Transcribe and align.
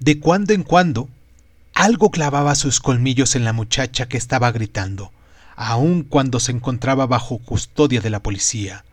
De 0.00 0.20
cuando 0.20 0.54
en 0.54 0.62
cuando, 0.62 1.08
algo 1.74 2.10
clavaba 2.10 2.54
sus 2.54 2.80
colmillos 2.80 3.34
en 3.34 3.44
la 3.44 3.52
muchacha 3.52 4.06
que 4.06 4.16
estaba 4.16 4.52
gritando, 4.52 5.12
aun 5.56 6.02
cuando 6.04 6.38
se 6.38 6.52
encontraba 6.52 7.06
bajo 7.06 7.38
custodia 7.38 8.00
de 8.00 8.10
la 8.10 8.22
policía. 8.22 8.84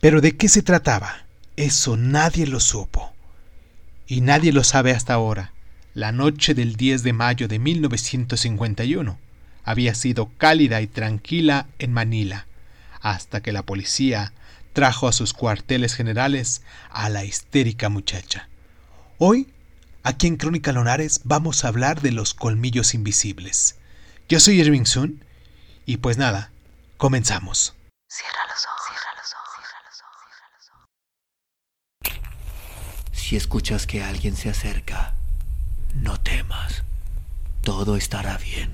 Pero 0.00 0.20
de 0.20 0.36
qué 0.36 0.48
se 0.48 0.62
trataba, 0.62 1.24
eso 1.56 1.96
nadie 1.96 2.46
lo 2.46 2.58
supo. 2.58 3.12
Y 4.06 4.20
nadie 4.20 4.52
lo 4.52 4.64
sabe 4.64 4.92
hasta 4.92 5.14
ahora. 5.14 5.52
La 5.94 6.10
noche 6.10 6.54
del 6.54 6.74
10 6.74 7.04
de 7.04 7.12
mayo 7.12 7.46
de 7.46 7.58
1951 7.58 9.18
había 9.64 9.94
sido 9.94 10.30
cálida 10.38 10.80
y 10.80 10.88
tranquila 10.88 11.66
en 11.78 11.92
Manila, 11.92 12.46
hasta 13.00 13.40
que 13.40 13.52
la 13.52 13.62
policía 13.62 14.32
trajo 14.72 15.06
a 15.06 15.12
sus 15.12 15.34
cuarteles 15.34 15.94
generales 15.94 16.62
a 16.90 17.08
la 17.08 17.24
histérica 17.24 17.88
muchacha. 17.88 18.48
Hoy, 19.18 19.48
aquí 20.02 20.26
en 20.26 20.36
Crónica 20.36 20.72
Lonares, 20.72 21.20
vamos 21.24 21.64
a 21.64 21.68
hablar 21.68 22.00
de 22.00 22.12
los 22.12 22.34
colmillos 22.34 22.94
invisibles. 22.94 23.76
Yo 24.28 24.40
soy 24.40 24.60
Irving 24.60 24.84
Sun 24.84 25.24
y 25.86 25.98
pues 25.98 26.18
nada, 26.18 26.50
comenzamos. 26.96 27.74
Cierra 28.08 28.40
los 28.48 28.64
ojos, 28.64 28.86
cierra 28.86 29.12
los 29.16 29.32
ojos, 29.34 29.66
cierra 29.68 30.50
los 30.56 30.70
ojos. 30.70 32.20
Si 33.12 33.36
escuchas 33.36 33.86
que 33.86 34.02
alguien 34.02 34.36
se 34.36 34.50
acerca, 34.50 35.14
no 35.94 36.20
temas. 36.20 36.82
Todo 37.62 37.96
estará 37.96 38.38
bien. 38.38 38.70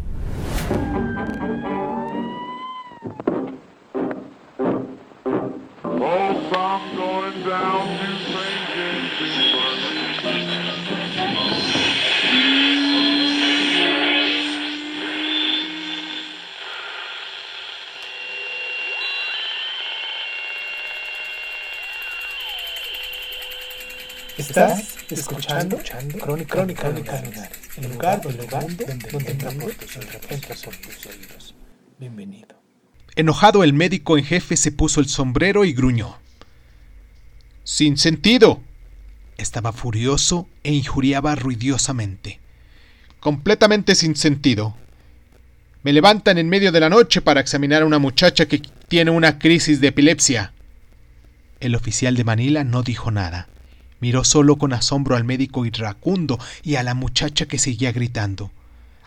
Estás 24.37 24.97
escuchando, 25.11 25.77
escuchando 25.77 26.19
Crónica, 26.19 26.57
Crónica, 26.57 26.83
Crónica 26.83 27.51
el 27.79 27.91
lugar, 27.91 28.21
el 28.29 28.37
lugar 28.37 28.67
donde, 28.67 28.85
donde, 28.85 29.09
donde 29.11 29.31
entra 29.31 29.51
por 29.51 30.77
tus 30.77 31.07
oídos. 31.07 31.55
Bienvenido. 31.99 32.61
Enojado 33.15 33.65
el 33.65 33.73
médico 33.73 34.19
en 34.19 34.25
jefe 34.25 34.59
se 34.59 34.73
puso 34.73 35.01
el 35.01 35.09
sombrero 35.09 35.65
y 35.65 35.73
gruñó. 35.73 36.19
Sin 37.65 37.97
sentido. 37.97 38.61
Estaba 39.39 39.73
furioso 39.73 40.47
e 40.63 40.73
injuriaba 40.75 41.35
ruidiosamente. 41.35 42.39
Completamente 43.21 43.95
sin 43.95 44.17
sentido. 44.17 44.77
Me 45.83 45.95
levantan 45.95 46.37
en 46.37 46.51
medio 46.51 46.73
de 46.73 46.81
la 46.81 46.91
noche 46.91 47.23
para 47.23 47.41
examinar 47.41 47.83
a 47.83 47.87
una 47.87 47.99
muchacha 47.99 48.45
que 48.45 48.61
tiene 48.89 49.13
una 49.13 49.39
crisis 49.39 49.81
de 49.81 49.89
epilepsia. 49.89 50.53
El 51.59 51.75
oficial 51.75 52.17
de 52.17 52.25
Manila 52.25 52.65
no 52.65 52.83
dijo 52.83 53.11
nada. 53.11 53.49
Miró 54.01 54.25
solo 54.25 54.57
con 54.57 54.73
asombro 54.73 55.17
al 55.17 55.25
médico 55.25 55.65
iracundo 55.65 56.39
y 56.63 56.77
a 56.77 56.83
la 56.83 56.95
muchacha 56.95 57.47
que 57.47 57.59
seguía 57.59 57.93
gritando. 57.93 58.51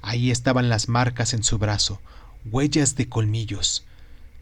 Ahí 0.01 0.31
estaban 0.31 0.69
las 0.69 0.89
marcas 0.89 1.33
en 1.33 1.43
su 1.43 1.57
brazo, 1.57 2.01
huellas 2.45 2.95
de 2.95 3.07
colmillos. 3.07 3.85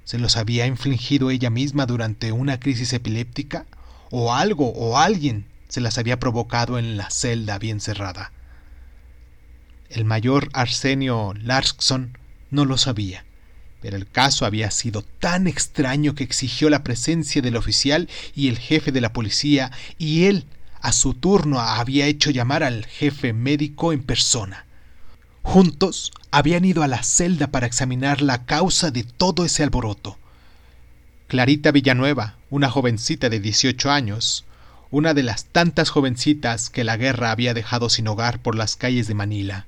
¿Se 0.04 0.20
los 0.20 0.38
había 0.38 0.66
infligido 0.68 1.32
ella 1.32 1.50
misma 1.50 1.86
durante 1.86 2.32
una 2.32 2.60
crisis 2.60 2.94
epiléptica? 2.94 3.66
¿O 4.10 4.34
algo 4.34 4.70
o 4.70 4.98
alguien 4.98 5.46
se 5.68 5.82
las 5.82 5.98
había 5.98 6.20
provocado 6.20 6.80
en 6.80 6.96
la 6.96 7.10
celda 7.10 7.60
bien 7.60 7.82
cerrada? 7.82 8.32
El 9.90 10.06
mayor 10.06 10.50
Arsenio 10.54 11.34
Larkson 11.34 12.18
no 12.52 12.66
lo 12.66 12.78
sabía, 12.78 13.26
pero 13.82 13.96
el 13.96 14.08
caso 14.08 14.46
había 14.46 14.72
sido 14.72 15.04
tan 15.04 15.48
extraño 15.48 16.16
que 16.16 16.24
exigió 16.24 16.70
la 16.70 16.84
presencia 16.84 17.42
del 17.42 17.56
oficial 17.56 18.10
y 18.36 18.48
el 18.48 18.58
jefe 18.58 18.92
de 18.92 19.02
la 19.02 19.14
policía, 19.14 19.72
y 19.98 20.26
él, 20.26 20.46
a 20.82 20.92
su 20.92 21.14
turno, 21.14 21.60
había 21.60 22.08
hecho 22.08 22.32
llamar 22.32 22.64
al 22.64 22.86
jefe 22.86 23.34
médico 23.34 23.94
en 23.94 24.04
persona. 24.04 24.66
Juntos 25.44 26.12
habían 26.32 26.66
ido 26.66 26.84
a 26.84 26.88
la 26.88 27.04
celda 27.04 27.48
para 27.48 27.68
examinar 27.68 28.22
la 28.22 28.46
causa 28.46 28.92
de 28.92 29.04
todo 29.04 29.46
ese 29.46 29.64
alboroto. 29.64 30.18
Clarita 31.28 31.72
Villanueva, 31.72 32.36
una 32.50 32.70
jovencita 32.70 33.30
de 33.30 33.40
18 33.40 33.92
años, 33.92 34.46
una 34.92 35.14
de 35.14 35.24
las 35.24 35.46
tantas 35.46 35.90
jovencitas 35.90 36.70
que 36.70 36.84
la 36.84 36.98
guerra 36.98 37.32
había 37.32 37.54
dejado 37.54 37.90
sin 37.90 38.08
hogar 38.08 38.40
por 38.42 38.56
las 38.56 38.76
calles 38.76 39.08
de 39.08 39.14
Manila. 39.14 39.68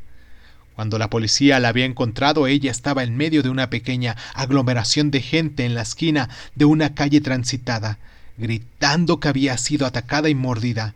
Cuando 0.79 0.97
la 0.97 1.09
policía 1.09 1.59
la 1.59 1.67
había 1.67 1.84
encontrado, 1.84 2.47
ella 2.47 2.72
estaba 2.72 3.03
en 3.03 3.17
medio 3.17 3.44
de 3.44 3.50
una 3.50 3.69
pequeña 3.69 4.16
aglomeración 4.34 5.12
de 5.12 5.19
gente 5.19 5.66
en 5.66 5.75
la 5.75 5.81
esquina 5.81 6.29
de 6.56 6.63
una 6.63 6.95
calle 6.95 7.19
transitada, 7.19 8.00
gritando 8.38 9.19
que 9.19 9.28
había 9.28 9.57
sido 9.57 9.85
atacada 9.85 10.29
y 10.29 10.35
mordida. 10.35 10.94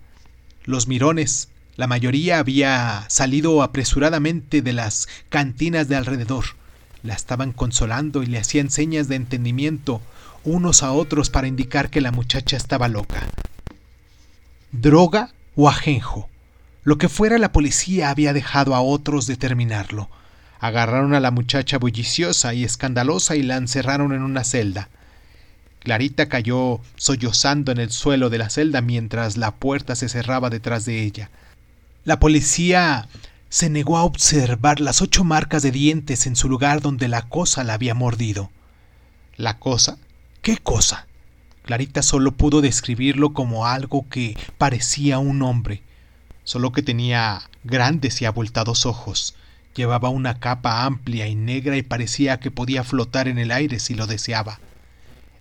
Los 0.64 0.88
mirones 0.88 1.50
la 1.76 1.88
mayoría 1.88 2.40
había 2.40 3.04
salido 3.10 3.62
apresuradamente 3.62 4.62
de 4.62 4.72
las 4.72 5.10
cantinas 5.28 5.90
de 5.90 5.98
alrededor. 5.98 6.46
La 7.04 7.14
estaban 7.14 7.52
consolando 7.52 8.24
y 8.24 8.28
le 8.28 8.38
hacían 8.38 8.70
señas 8.70 9.10
de 9.10 9.16
entendimiento 9.16 10.02
unos 10.46 10.82
a 10.82 10.94
otros 10.94 11.30
para 11.30 11.48
indicar 11.48 11.90
que 11.90 12.00
la 12.00 12.14
muchacha 12.14 12.56
estaba 12.56 12.88
loca. 12.88 13.28
Droga 14.72 15.34
o 15.58 15.68
ajenjo. 15.68 16.30
Lo 16.84 16.98
que 16.98 17.10
fuera 17.10 17.38
la 17.38 17.52
policía 17.52 18.10
había 18.10 18.34
dejado 18.34 18.76
a 18.76 18.82
otros 18.82 19.26
determinarlo. 19.26 20.10
Agarraron 20.60 21.14
a 21.14 21.20
la 21.20 21.32
muchacha 21.32 21.78
bulliciosa 21.78 22.54
y 22.54 22.64
escandalosa 22.64 23.36
y 23.36 23.44
la 23.44 23.58
encerraron 23.58 24.14
en 24.14 24.22
una 24.22 24.44
celda. 24.44 24.90
Clarita 25.80 26.30
cayó 26.30 26.80
sollozando 26.96 27.72
en 27.72 27.78
el 27.78 27.92
suelo 27.92 28.30
de 28.30 28.38
la 28.38 28.50
celda 28.50 28.82
mientras 28.82 29.38
la 29.38 29.52
puerta 29.52 29.96
se 29.96 30.10
cerraba 30.10 30.50
detrás 30.50 30.86
de 30.86 31.04
ella. 31.04 31.30
La 32.06 32.20
policía 32.20 33.08
se 33.50 33.70
negó 33.70 33.98
a 33.98 34.04
observar 34.04 34.80
las 34.80 35.02
ocho 35.02 35.24
marcas 35.24 35.62
de 35.62 35.72
dientes 35.72 36.26
en 36.26 36.36
su 36.36 36.50
lugar 36.50 36.82
donde 36.82 37.08
la 37.08 37.22
cosa 37.24 37.64
la 37.64 37.76
había 37.76 37.94
mordido. 37.94 38.50
¿La 39.38 39.60
cosa? 39.60 39.98
¿Qué 40.42 40.58
cosa? 40.58 41.08
Clarita 41.64 42.02
solo 42.02 42.34
pudo 42.34 42.62
describirlo 42.62 43.34
como 43.34 43.66
algo 43.66 44.08
que 44.10 44.38
parecía 44.58 45.20
un 45.20 45.42
hombre, 45.42 45.82
solo 46.44 46.72
que 46.72 46.82
tenía 46.82 47.50
grandes 47.64 48.22
y 48.22 48.26
abultados 48.26 48.86
ojos. 48.86 49.36
Llevaba 49.76 50.10
una 50.10 50.40
capa 50.40 50.86
amplia 50.86 51.28
y 51.28 51.36
negra 51.36 51.78
y 51.78 51.82
parecía 51.82 52.40
que 52.40 52.52
podía 52.52 52.84
flotar 52.84 53.28
en 53.28 53.40
el 53.40 53.52
aire 53.52 53.80
si 53.80 53.96
lo 53.96 54.08
deseaba. 54.08 54.60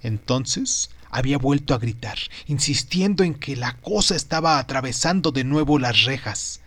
Entonces 0.02 0.90
había 1.10 1.36
vuelto 1.36 1.74
a 1.74 1.78
gritar, 1.78 2.18
insistiendo 2.46 3.22
en 3.22 3.34
que 3.34 3.54
la 3.54 3.76
cosa 3.76 4.16
estaba 4.16 4.58
atravesando 4.58 5.30
de 5.30 5.44
nuevo 5.44 5.78
las 5.78 6.04
rejas. 6.04 6.60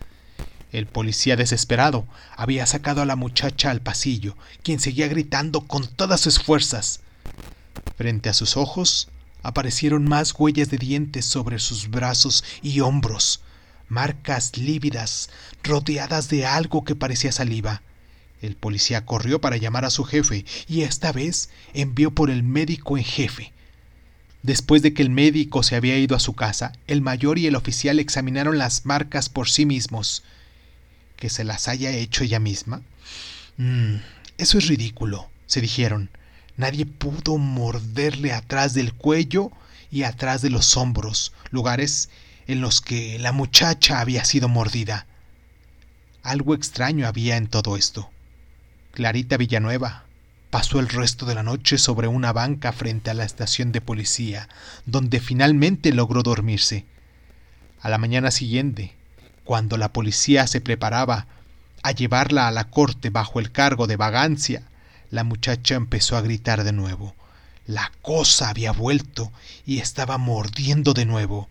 El 0.71 0.85
policía 0.85 1.35
desesperado 1.35 2.05
había 2.35 2.65
sacado 2.65 3.01
a 3.01 3.05
la 3.05 3.15
muchacha 3.15 3.71
al 3.71 3.81
pasillo, 3.81 4.37
quien 4.61 4.79
seguía 4.79 5.07
gritando 5.07 5.61
con 5.61 5.87
todas 5.87 6.21
sus 6.21 6.37
fuerzas. 6.39 6.99
Frente 7.97 8.29
a 8.29 8.33
sus 8.33 8.57
ojos 8.57 9.07
aparecieron 9.41 10.05
más 10.05 10.33
huellas 10.37 10.69
de 10.69 10.77
dientes 10.77 11.25
sobre 11.25 11.59
sus 11.59 11.89
brazos 11.89 12.43
y 12.61 12.81
hombros, 12.81 13.41
marcas 13.87 14.57
lívidas, 14.57 15.29
rodeadas 15.63 16.29
de 16.29 16.45
algo 16.45 16.83
que 16.83 16.95
parecía 16.95 17.31
saliva. 17.31 17.81
El 18.41 18.55
policía 18.55 19.05
corrió 19.05 19.41
para 19.41 19.57
llamar 19.57 19.85
a 19.85 19.89
su 19.89 20.03
jefe 20.03 20.45
y 20.67 20.81
esta 20.81 21.11
vez 21.11 21.49
envió 21.73 22.11
por 22.11 22.29
el 22.29 22.43
médico 22.43 22.97
en 22.97 23.03
jefe. 23.03 23.53
Después 24.43 24.83
de 24.83 24.93
que 24.93 25.01
el 25.01 25.09
médico 25.09 25.63
se 25.63 25.75
había 25.75 25.97
ido 25.97 26.15
a 26.15 26.19
su 26.19 26.33
casa, 26.33 26.73
el 26.85 27.01
mayor 27.01 27.39
y 27.39 27.47
el 27.47 27.55
oficial 27.55 27.99
examinaron 27.99 28.59
las 28.59 28.85
marcas 28.85 29.29
por 29.29 29.49
sí 29.49 29.65
mismos. 29.65 30.23
¿Que 31.15 31.29
se 31.29 31.43
las 31.43 31.67
haya 31.67 31.91
hecho 31.91 32.23
ella 32.23 32.39
misma? 32.39 32.81
Mm, 33.57 33.95
eso 34.37 34.57
es 34.57 34.67
ridículo, 34.67 35.29
se 35.47 35.61
dijeron. 35.61 36.09
Nadie 36.57 36.85
pudo 36.85 37.37
morderle 37.37 38.33
atrás 38.33 38.73
del 38.73 38.93
cuello 38.93 39.51
y 39.89 40.03
atrás 40.03 40.41
de 40.41 40.49
los 40.49 40.77
hombros, 40.77 41.33
lugares 41.49 42.09
en 42.47 42.61
los 42.61 42.81
que 42.81 43.19
la 43.19 43.31
muchacha 43.31 43.99
había 43.99 44.25
sido 44.25 44.47
mordida. 44.49 45.07
Algo 46.23 46.53
extraño 46.55 47.07
había 47.07 47.37
en 47.37 47.47
todo 47.47 47.77
esto. 47.77 48.09
Clarita 48.93 49.37
Villanueva, 49.37 50.05
Pasó 50.55 50.79
el 50.79 50.87
resto 50.87 51.25
de 51.25 51.35
la 51.35 51.43
noche 51.43 51.77
sobre 51.77 52.07
una 52.07 52.31
banca 52.31 52.71
frente 52.71 53.09
a 53.09 53.13
la 53.13 53.25
estación 53.25 53.73
de 53.73 53.81
policía, 53.81 54.47
donde 54.85 55.19
finalmente 55.19 55.91
logró 55.91 56.23
dormirse. 56.23 56.85
A 57.81 57.89
la 57.89 57.97
mañana 57.97 58.31
siguiente, 58.31 58.95
cuando 59.43 59.75
la 59.75 59.91
policía 59.91 60.47
se 60.47 60.61
preparaba 60.61 61.27
a 61.83 61.91
llevarla 61.91 62.47
a 62.47 62.51
la 62.51 62.69
corte 62.69 63.09
bajo 63.09 63.41
el 63.41 63.51
cargo 63.51 63.85
de 63.85 63.97
vagancia, 63.97 64.63
la 65.11 65.25
muchacha 65.25 65.75
empezó 65.75 66.15
a 66.15 66.21
gritar 66.21 66.63
de 66.63 66.71
nuevo. 66.71 67.15
La 67.67 67.91
cosa 68.01 68.47
había 68.47 68.71
vuelto 68.71 69.33
y 69.65 69.79
estaba 69.79 70.17
mordiendo 70.17 70.93
de 70.93 71.05
nuevo. 71.05 71.49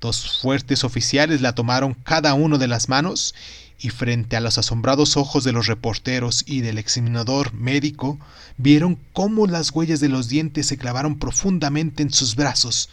Dos 0.00 0.40
fuertes 0.40 0.84
oficiales 0.84 1.40
la 1.40 1.54
tomaron 1.54 1.94
cada 1.94 2.34
uno 2.34 2.58
de 2.58 2.68
las 2.68 2.88
manos 2.88 3.34
y 3.80 3.90
frente 3.90 4.36
a 4.36 4.40
los 4.40 4.58
asombrados 4.58 5.16
ojos 5.16 5.44
de 5.44 5.52
los 5.52 5.66
reporteros 5.66 6.44
y 6.46 6.60
del 6.60 6.78
examinador 6.78 7.52
médico, 7.52 8.18
vieron 8.56 8.98
cómo 9.12 9.46
las 9.46 9.70
huellas 9.70 10.00
de 10.00 10.08
los 10.08 10.28
dientes 10.28 10.66
se 10.66 10.76
clavaron 10.76 11.18
profundamente 11.18 12.02
en 12.02 12.12
sus 12.12 12.34
brazos, 12.34 12.90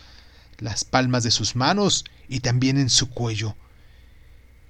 las 0.60 0.84
palmas 0.84 1.24
de 1.24 1.32
sus 1.32 1.56
manos 1.56 2.06
y 2.30 2.42
también 2.42 2.78
en 2.78 2.90
su 2.90 3.10
cuello. 3.10 3.56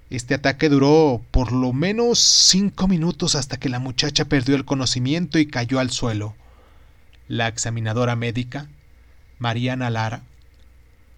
Este 0.09 0.35
ataque 0.35 0.69
duró 0.69 1.21
por 1.31 1.51
lo 1.51 1.73
menos 1.73 2.19
cinco 2.19 2.87
minutos 2.87 3.35
hasta 3.35 3.57
que 3.57 3.69
la 3.69 3.79
muchacha 3.79 4.25
perdió 4.25 4.55
el 4.55 4.63
conocimiento 4.63 5.39
y 5.39 5.47
cayó 5.47 5.79
al 5.79 5.89
suelo. 5.89 6.35
La 7.27 7.47
examinadora 7.47 8.15
médica, 8.15 8.69
Mariana 9.39 9.89
Lara, 9.89 10.23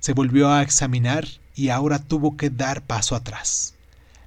se 0.08 0.14
volvió 0.14 0.50
a 0.54 0.62
examinar 0.62 1.28
y 1.54 1.68
ahora 1.68 2.00
tuvo 2.00 2.38
que 2.38 2.50
dar 2.50 2.82
paso 2.82 3.14
atrás. 3.14 3.74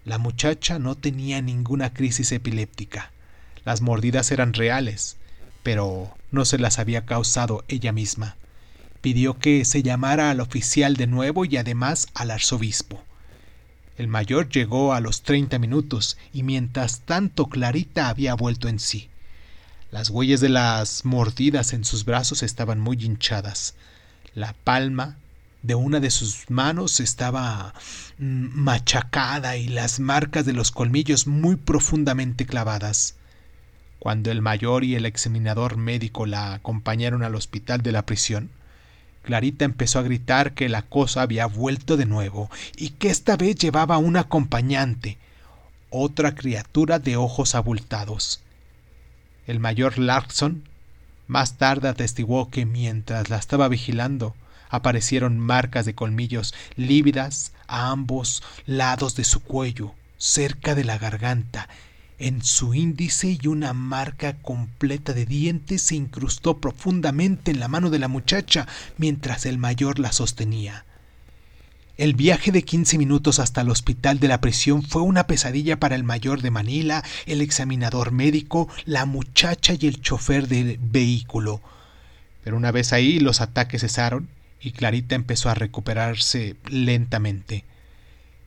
La 0.05 0.19
muchacha 0.19 0.79
no 0.79 0.94
tenía 0.94 1.41
ninguna 1.41 1.94
crisis 1.94 2.32
epiléptica. 2.32 3.12
Las 3.65 3.81
mordidas 3.81 4.31
eran 4.31 4.53
reales, 4.53 5.17
pero 5.62 6.15
no 6.32 6.44
se 6.44 6.59
las 6.59 6.79
había 6.79 7.06
causado 7.06 7.65
ella 7.69 7.93
misma. 7.93 8.37
Pidió 9.00 9.38
que 9.38 9.65
se 9.65 9.82
llamara 9.82 10.31
al 10.31 10.41
oficial 10.41 10.97
de 10.99 11.06
nuevo 11.06 11.47
y 11.47 11.56
además 11.56 12.09
al 12.12 12.31
arzobispo. 12.31 13.03
El 13.97 14.06
mayor 14.06 14.50
llegó 14.50 14.93
a 14.93 15.00
los 15.00 15.23
treinta 15.23 15.59
minutos 15.59 16.19
y 16.35 16.43
mientras 16.43 17.00
tanto 17.06 17.47
Clarita 17.47 18.11
había 18.11 18.35
vuelto 18.35 18.69
en 18.69 18.81
sí. 18.81 19.09
Las 19.91 20.11
huellas 20.11 20.41
de 20.41 20.50
las 20.50 21.06
mordidas 21.06 21.73
en 21.73 21.87
sus 21.87 22.05
brazos 22.05 22.43
estaban 22.43 22.81
muy 22.81 23.03
hinchadas. 23.03 23.76
La 24.35 24.53
palma 24.53 25.17
de 25.62 25.75
una 25.75 26.01
de 26.01 26.11
sus 26.11 26.49
manos 26.51 27.01
estaba 27.01 27.75
mm, 28.19 28.49
machacada 28.55 29.57
y 29.57 29.69
las 29.69 30.01
marcas 30.01 30.47
de 30.47 30.53
los 30.53 30.71
colmillos 30.71 31.27
muy 31.27 31.57
profundamente 31.57 32.47
clavadas. 32.47 33.17
Cuando 33.99 34.31
el 34.31 34.41
mayor 34.41 34.85
y 34.85 34.95
el 34.95 35.05
examinador 35.05 35.77
médico 35.77 36.25
la 36.25 36.55
acompañaron 36.55 37.23
al 37.23 37.35
hospital 37.35 37.83
de 37.83 37.93
la 37.93 38.07
prisión, 38.07 38.51
Clarita 39.23 39.67
empezó 39.67 39.99
a 39.99 40.03
gritar 40.03 40.55
que 40.55 40.71
la 40.71 40.83
cosa 40.83 41.23
había 41.23 41.45
vuelto 41.45 41.99
de 41.99 42.07
nuevo 42.07 42.51
y 42.77 42.91
que 42.91 43.11
esta 43.11 43.37
vez 43.37 43.57
llevaba 43.57 43.99
un 43.99 44.17
acompañante, 44.17 45.19
otra 45.91 46.35
criatura 46.35 46.99
de 46.99 47.17
ojos 47.17 47.55
abultados. 47.55 48.41
El 49.47 49.61
mayor 49.61 49.99
Larkson 49.99 50.65
más 51.27 51.59
tarde 51.59 51.89
atestiguó 51.89 52.51
que 52.51 52.65
mientras 52.65 53.29
la 53.29 53.37
estaba 53.37 53.69
vigilando, 53.69 54.35
aparecieron 54.71 55.39
marcas 55.39 55.85
de 55.85 55.95
colmillos 55.95 56.55
lívidas 56.77 57.53
a 57.67 57.91
ambos 57.91 58.43
lados 58.65 59.15
de 59.17 59.25
su 59.25 59.41
cuello, 59.41 59.95
cerca 60.17 60.75
de 60.75 60.85
la 60.85 60.97
garganta, 60.97 61.69
en 62.21 62.43
su 62.45 62.75
índice 62.75 63.39
y 63.41 63.47
una 63.47 63.73
marca 63.73 64.35
completa 64.43 65.15
de 65.15 65.25
dientes 65.25 65.81
se 65.81 65.95
incrustó 65.95 66.59
profundamente 66.59 67.51
en 67.51 67.61
la 67.61 67.67
mano 67.67 67.89
de 67.89 67.99
la 67.99 68.09
muchacha 68.09 68.69
mientras 68.99 69.47
el 69.47 69.57
mayor 69.57 69.99
la 69.99 70.13
sostenía. 70.13 70.85
El 71.97 72.13
viaje 72.13 72.53
de 72.53 72.63
quince 72.63 72.99
minutos 72.99 73.39
hasta 73.39 73.63
el 73.63 73.71
hospital 73.71 74.21
de 74.21 74.29
la 74.29 74.43
prisión 74.43 74.83
fue 74.83 75.01
una 75.01 75.27
pesadilla 75.27 75.81
para 75.81 75.97
el 75.97 76.05
mayor 76.05 76.43
de 76.43 76.51
Manila, 76.51 77.03
el 77.25 77.41
examinador 77.41 78.13
médico, 78.13 78.69
la 78.85 79.07
muchacha 79.07 79.73
y 79.81 79.87
el 79.87 80.03
chofer 80.03 80.47
del 80.47 80.79
vehículo. 80.79 81.63
Pero 82.45 82.59
una 82.59 82.71
vez 82.71 82.93
ahí 82.93 83.19
los 83.19 83.41
ataques 83.41 83.81
cesaron 83.81 84.29
y 84.61 84.73
Clarita 84.73 85.15
empezó 85.15 85.49
a 85.49 85.55
recuperarse 85.55 86.57
lentamente. 86.69 87.65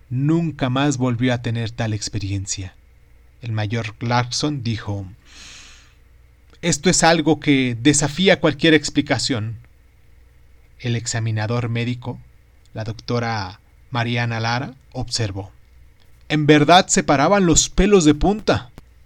Nunca 0.10 0.70
más 0.70 0.98
volvió 0.98 1.34
a 1.34 1.42
tener 1.42 1.72
tal 1.72 1.94
experiencia. 1.94 2.76
El 3.42 3.52
mayor 3.52 3.96
Clarkson 3.96 4.64
dijo, 4.64 5.08
Esto 6.62 6.90
es 6.90 7.04
algo 7.04 7.40
que 7.40 7.76
desafía 7.80 8.40
cualquier 8.40 8.74
explicación. 8.74 9.58
El 10.80 10.96
examinador 10.96 11.70
médico, 11.70 12.20
la 12.74 12.84
doctora 12.84 13.60
Mariana 13.90 14.40
Lara, 14.40 14.76
observó. 14.92 15.52
En 16.30 16.46
verdad 16.46 16.88
se 16.88 17.04
paraban 17.04 17.46
los 17.46 17.70
pelos 17.70 18.06
de 18.06 18.14
punta. 18.14 18.73